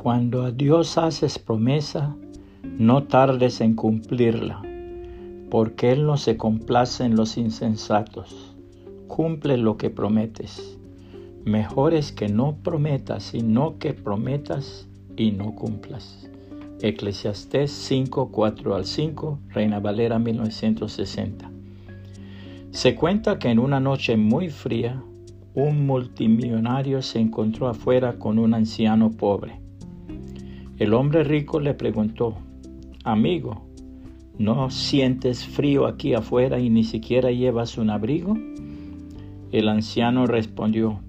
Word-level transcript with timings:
Cuando 0.00 0.44
a 0.44 0.52
Dios 0.52 0.96
haces 0.96 1.40
promesa, 1.40 2.14
no 2.62 3.02
tardes 3.02 3.60
en 3.60 3.74
cumplirla, 3.74 4.62
porque 5.50 5.90
Él 5.90 6.06
no 6.06 6.16
se 6.16 6.36
complace 6.36 7.04
en 7.04 7.16
los 7.16 7.36
insensatos. 7.36 8.54
Cumple 9.08 9.58
lo 9.58 9.76
que 9.76 9.90
prometes. 9.90 10.78
Mejor 11.44 11.94
es 11.94 12.12
que 12.12 12.28
no 12.28 12.58
prometas, 12.62 13.24
sino 13.24 13.80
que 13.80 13.92
prometas 13.92 14.86
y 15.16 15.32
no 15.32 15.56
cumplas. 15.56 16.30
Eclesiastés 16.80 17.72
5, 17.72 18.28
4 18.30 18.76
al 18.76 18.84
5, 18.84 19.40
Reina 19.48 19.80
Valera 19.80 20.20
1960. 20.20 21.50
Se 22.70 22.94
cuenta 22.94 23.40
que 23.40 23.48
en 23.48 23.58
una 23.58 23.80
noche 23.80 24.16
muy 24.16 24.48
fría, 24.48 25.02
un 25.54 25.86
multimillonario 25.86 27.02
se 27.02 27.18
encontró 27.18 27.66
afuera 27.66 28.20
con 28.20 28.38
un 28.38 28.54
anciano 28.54 29.10
pobre. 29.10 29.66
El 30.78 30.94
hombre 30.94 31.24
rico 31.24 31.58
le 31.58 31.74
preguntó, 31.74 32.36
Amigo, 33.02 33.66
¿no 34.38 34.70
sientes 34.70 35.44
frío 35.44 35.86
aquí 35.86 36.14
afuera 36.14 36.60
y 36.60 36.70
ni 36.70 36.84
siquiera 36.84 37.32
llevas 37.32 37.78
un 37.78 37.90
abrigo? 37.90 38.38
El 39.50 39.68
anciano 39.68 40.26
respondió, 40.26 41.00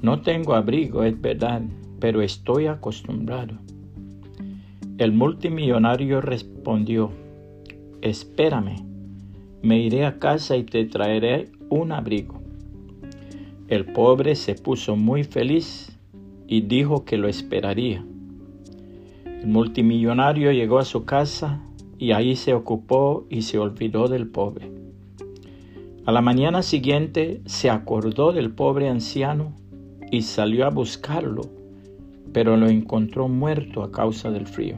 No 0.00 0.22
tengo 0.22 0.54
abrigo, 0.54 1.04
es 1.04 1.20
verdad, 1.20 1.60
pero 1.98 2.22
estoy 2.22 2.68
acostumbrado. 2.68 3.58
El 4.96 5.12
multimillonario 5.12 6.22
respondió, 6.22 7.10
Espérame, 8.00 8.76
me 9.62 9.78
iré 9.78 10.06
a 10.06 10.18
casa 10.18 10.56
y 10.56 10.64
te 10.64 10.86
traeré 10.86 11.52
un 11.68 11.92
abrigo. 11.92 12.40
El 13.68 13.84
pobre 13.84 14.36
se 14.36 14.54
puso 14.54 14.96
muy 14.96 15.24
feliz 15.24 15.94
y 16.48 16.62
dijo 16.62 17.04
que 17.04 17.18
lo 17.18 17.28
esperaría. 17.28 18.02
El 19.40 19.48
multimillonario 19.48 20.52
llegó 20.52 20.78
a 20.78 20.84
su 20.84 21.06
casa 21.06 21.62
y 21.98 22.12
ahí 22.12 22.36
se 22.36 22.52
ocupó 22.52 23.26
y 23.30 23.40
se 23.40 23.58
olvidó 23.58 24.06
del 24.06 24.26
pobre. 24.26 24.70
A 26.04 26.12
la 26.12 26.20
mañana 26.20 26.62
siguiente 26.62 27.40
se 27.46 27.70
acordó 27.70 28.32
del 28.32 28.50
pobre 28.50 28.90
anciano 28.90 29.54
y 30.10 30.22
salió 30.22 30.66
a 30.66 30.70
buscarlo, 30.70 31.40
pero 32.34 32.58
lo 32.58 32.68
encontró 32.68 33.28
muerto 33.28 33.82
a 33.82 33.90
causa 33.90 34.30
del 34.30 34.46
frío. 34.46 34.76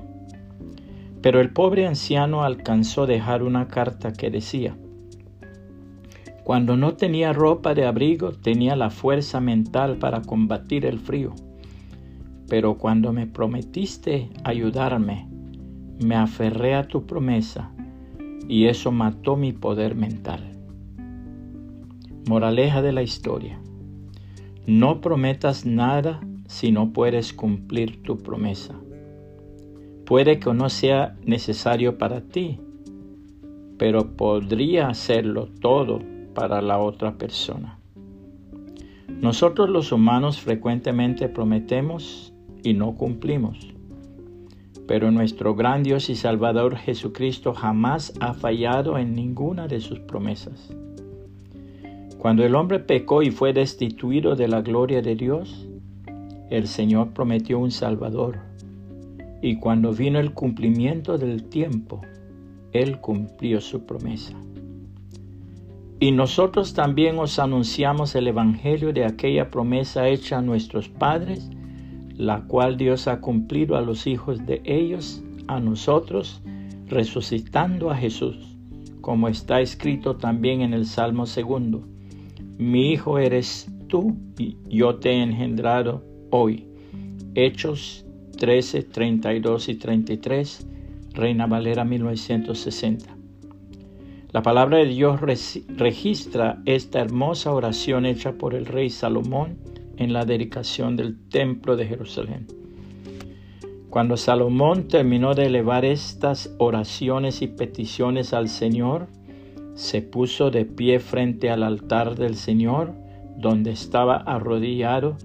Pero 1.22 1.40
el 1.40 1.50
pobre 1.50 1.88
anciano 1.88 2.44
alcanzó 2.44 3.02
a 3.02 3.06
dejar 3.06 3.42
una 3.42 3.66
carta 3.66 4.12
que 4.12 4.30
decía, 4.30 4.77
cuando 6.44 6.77
no 6.77 6.94
tenía 6.94 7.33
ropa 7.33 7.74
de 7.74 7.84
abrigo 7.84 8.30
tenía 8.30 8.77
la 8.77 8.90
fuerza 8.90 9.40
mental 9.40 9.96
para 9.96 10.22
combatir 10.22 10.86
el 10.86 11.00
frío 11.00 11.34
pero 12.53 12.77
cuando 12.77 13.14
me 13.14 13.27
prometiste 13.27 14.28
ayudarme, 14.45 15.27
me 16.05 16.17
aferré 16.17 16.75
a 16.75 16.86
tu 16.86 17.06
promesa 17.06 17.72
y 18.47 18.67
eso 18.67 18.92
mató 18.92 19.36
mi 19.36 19.55
poder 19.55 19.95
mental. 19.95 20.53
Moraleja 22.28 22.83
de 22.83 22.92
la 22.92 23.03
historia. 23.03 23.58
No 24.67 25.00
prometas 25.00 25.64
nada 25.64 26.20
si 26.47 26.73
no 26.73 26.92
puedes 26.92 27.33
cumplir 27.33 28.03
tu 28.03 28.19
promesa. 28.19 28.75
Puede 30.05 30.39
que 30.39 30.53
no 30.53 30.69
sea 30.69 31.17
necesario 31.25 31.97
para 31.97 32.20
ti, 32.20 32.61
pero 33.78 34.14
podría 34.14 34.89
hacerlo 34.89 35.48
todo 35.62 36.00
para 36.34 36.61
la 36.61 36.78
otra 36.78 37.17
persona. 37.17 37.78
Nosotros 39.08 39.70
los 39.70 39.91
humanos 39.91 40.39
frecuentemente 40.39 41.30
prometemos 41.30 42.31
y 42.62 42.74
no 42.74 42.94
cumplimos. 42.94 43.72
Pero 44.86 45.10
nuestro 45.10 45.55
gran 45.55 45.83
Dios 45.83 46.11
y 46.11 46.14
Salvador 46.14 46.77
Jesucristo 46.77 47.55
jamás 47.55 48.12
ha 48.20 48.34
fallado 48.34 48.98
en 48.98 49.14
ninguna 49.14 49.68
de 49.68 49.80
sus 49.80 50.00
promesas. 50.00 50.74
Cuando 52.18 52.45
el 52.45 52.55
hombre 52.55 52.78
pecó 52.78 53.23
y 53.23 53.30
fue 53.30 53.52
destituido 53.52 54.36
de 54.36 54.48
la 54.48 54.61
gloria 54.61 55.02
de 55.02 55.17
Dios, 55.17 55.68
el 56.50 56.68
Señor 56.68 57.14
prometió 57.14 57.58
un 57.58 57.70
Salvador. 57.70 58.39
Y 59.40 59.56
cuando 59.56 59.92
vino 59.92 60.20
el 60.20 60.33
cumplimiento 60.33 61.18
del 61.18 61.44
tiempo, 61.44 62.00
Él 62.73 63.00
cumplió 63.00 63.61
su 63.61 63.86
promesa. 63.86 64.36
Y 65.98 66.11
nosotros 66.12 66.74
también 66.74 67.18
os 67.18 67.39
anunciamos 67.39 68.14
el 68.14 68.29
Evangelio 68.29 68.92
de 68.92 69.05
aquella 69.05 69.50
promesa 69.50 70.08
hecha 70.08 70.39
a 70.39 70.42
nuestros 70.42 70.89
padres, 70.89 71.48
la 72.17 72.42
cual 72.42 72.77
Dios 72.77 73.08
ha 73.08 73.20
cumplido 73.20 73.77
a 73.77 73.80
los 73.80 74.06
hijos 74.06 74.46
de 74.46 74.62
ellos, 74.64 75.23
a 75.46 75.61
nosotros, 75.61 76.42
resucitando 76.86 77.90
a 77.90 77.96
Jesús, 77.96 78.56
como 79.00 79.28
está 79.28 79.61
escrito 79.61 80.17
también 80.17 80.61
en 80.61 80.74
el 80.74 80.86
Salmo 80.86 81.27
segundo. 81.27 81.83
Mi 82.58 82.92
hijo 82.92 83.18
eres 83.18 83.70
tú 83.89 84.17
y 84.39 84.56
yo 84.68 84.96
te 84.96 85.11
he 85.11 85.23
engendrado 85.23 86.05
hoy. 86.30 86.67
Hechos 87.34 88.05
13, 88.39 88.83
32 88.84 89.68
y 89.68 89.74
33, 89.77 90.67
Reina 91.14 91.46
Valera 91.46 91.84
1960. 91.84 93.17
La 94.33 94.42
palabra 94.42 94.79
de 94.79 94.86
Dios 94.86 95.20
registra 95.20 96.62
esta 96.64 97.00
hermosa 97.00 97.52
oración 97.52 98.06
hecha 98.06 98.33
por 98.33 98.55
el 98.55 98.64
rey 98.64 98.89
Salomón 98.89 99.58
en 99.97 100.13
la 100.13 100.25
dedicación 100.25 100.97
del 100.97 101.29
templo 101.29 101.77
de 101.77 101.86
Jerusalén. 101.86 102.47
Cuando 103.91 104.17
Salomón 104.17 104.89
terminó 104.89 105.35
de 105.35 105.47
elevar 105.47 105.85
estas 105.85 106.55
oraciones 106.58 107.42
y 107.42 107.47
peticiones 107.47 108.33
al 108.33 108.48
Señor, 108.48 109.08
se 109.75 110.01
puso 110.01 110.51
de 110.51 110.64
pie 110.64 110.98
frente 110.98 111.51
al 111.51 111.63
altar 111.63 112.17
del 112.17 112.36
Señor, 112.36 112.95
donde 113.36 113.70
estaba 113.70 114.17
arrodillado 114.17 115.19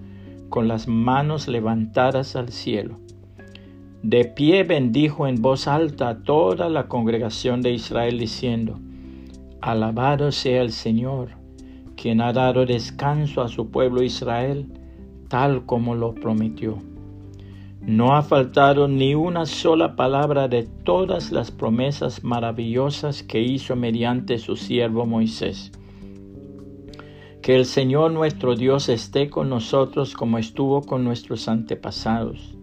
con 0.48 0.68
las 0.68 0.86
manos 0.86 1.48
levantadas 1.48 2.36
al 2.36 2.50
cielo. 2.50 2.98
De 4.02 4.24
pie 4.24 4.64
bendijo 4.64 5.26
en 5.26 5.40
voz 5.42 5.66
alta 5.66 6.10
a 6.10 6.22
toda 6.22 6.68
la 6.68 6.88
congregación 6.88 7.62
de 7.62 7.72
Israel 7.72 8.18
diciendo, 8.18 8.78
Alabado 9.60 10.30
sea 10.30 10.62
el 10.62 10.72
Señor, 10.72 11.37
quien 12.00 12.20
ha 12.20 12.32
dado 12.32 12.64
descanso 12.64 13.42
a 13.42 13.48
su 13.48 13.70
pueblo 13.70 14.02
Israel, 14.02 14.66
tal 15.28 15.66
como 15.66 15.96
lo 15.96 16.14
prometió. 16.14 16.78
No 17.82 18.14
ha 18.14 18.22
faltado 18.22 18.86
ni 18.86 19.14
una 19.14 19.46
sola 19.46 19.96
palabra 19.96 20.46
de 20.46 20.62
todas 20.62 21.32
las 21.32 21.50
promesas 21.50 22.22
maravillosas 22.22 23.22
que 23.22 23.40
hizo 23.40 23.74
mediante 23.74 24.38
su 24.38 24.56
siervo 24.56 25.06
Moisés. 25.06 25.72
Que 27.42 27.56
el 27.56 27.64
Señor 27.64 28.12
nuestro 28.12 28.54
Dios 28.54 28.88
esté 28.88 29.28
con 29.28 29.48
nosotros 29.48 30.14
como 30.14 30.38
estuvo 30.38 30.82
con 30.82 31.02
nuestros 31.02 31.48
antepasados. 31.48 32.54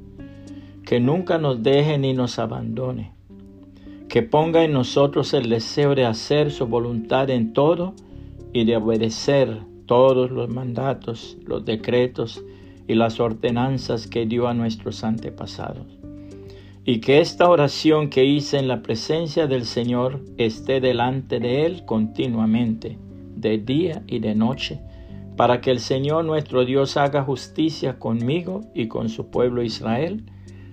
Que 0.85 1.00
nunca 1.00 1.40
nos 1.40 1.62
deje 1.62 1.97
ni 1.97 2.13
nos 2.13 2.40
abandone. 2.40 3.12
Que 4.07 4.22
ponga 4.22 4.63
en 4.63 4.74
nosotros 4.74 5.34
el 5.34 5.50
deseo 5.50 5.95
de 5.95 6.06
hacer 6.06 6.51
su 6.51 6.68
voluntad 6.68 7.29
en 7.31 7.51
todo 7.51 7.95
y 8.56 8.64
de 8.64 8.78
obedecer 8.78 9.64
todos 9.86 10.32
los 10.32 10.48
mandatos, 10.48 11.38
los 11.46 11.66
decretos 11.66 12.42
y 12.88 12.96
las 12.96 13.20
ordenanzas 13.20 14.08
que 14.08 14.26
dio 14.26 14.48
a 14.48 14.54
nuestros 14.54 15.04
antepasados. 15.04 15.86
Y 16.86 17.02
que 17.02 17.20
esta 17.20 17.50
oración 17.50 18.10
que 18.10 18.24
hice 18.24 18.58
en 18.58 18.70
la 18.70 18.82
presencia 18.82 19.48
del 19.48 19.66
Señor 19.66 20.22
esté 20.38 20.80
delante 20.80 21.42
de 21.42 21.66
Él 21.66 21.84
continuamente, 21.86 22.98
de 23.36 23.58
día 23.58 24.04
y 24.08 24.20
de 24.20 24.36
noche, 24.36 24.80
para 25.36 25.60
que 25.60 25.72
el 25.72 25.81
Señor 25.81 26.24
nuestro 26.24 26.63
Dios 26.63 26.96
haga 26.96 27.24
justicia 27.24 28.00
conmigo 28.00 28.62
y 28.74 28.88
con 28.88 29.10
su 29.10 29.31
pueblo 29.31 29.63
Israel, 29.63 30.24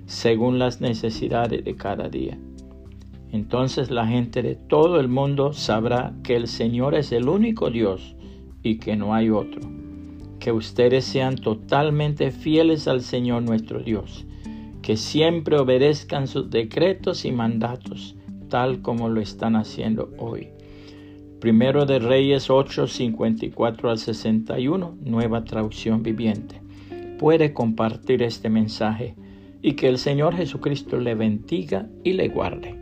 según 0.07 0.61
las 0.61 0.81
necesidades 0.81 1.65
de 1.65 1.75
cada 1.75 2.09
día. 2.09 2.39
Entonces 3.33 3.91
la 3.91 4.07
gente 4.07 4.43
de 4.43 4.57
todo 4.57 5.01
el 5.01 5.09
mundo 5.09 5.55
sabrá 5.55 6.15
que 6.23 6.37
el 6.37 6.47
Señor 6.47 6.95
es 6.95 7.13
el 7.13 7.31
único 7.31 7.71
Dios 7.71 8.15
y 8.63 8.77
que 8.77 8.95
no 8.95 9.15
hay 9.15 9.31
otro. 9.31 9.63
Que 10.39 10.53
ustedes 10.53 11.07
sean 11.07 11.37
totalmente 11.37 12.31
fieles 12.31 12.87
al 12.89 13.01
Señor 13.01 13.43
nuestro 13.43 13.81
Dios, 13.81 14.27
que 14.83 14.99
siempre 14.99 15.59
obedezcan 15.59 16.27
sus 16.27 16.51
decretos 16.51 17.25
y 17.25 17.33
mandatos, 17.33 18.17
tal 18.51 18.83
como 18.83 19.09
lo 19.09 19.23
están 19.23 19.57
haciendo 19.57 20.11
hoy. 20.19 20.49
Primero 21.41 21.87
de 21.87 22.01
Reyes 22.01 22.51
8, 22.51 22.87
54 22.87 23.91
al 23.91 23.99
61, 23.99 24.99
nueva 25.01 25.43
traducción 25.45 26.03
viviente. 26.03 26.61
Puede 27.19 27.55
compartir 27.55 28.23
este 28.23 28.51
mensaje 28.51 29.17
y 29.63 29.73
que 29.73 29.89
el 29.89 29.97
Señor 29.97 30.37
Jesucristo 30.37 30.99
le 30.99 31.15
bendiga 31.15 31.89
y 32.05 32.13
le 32.13 32.29
guarde. 32.29 32.82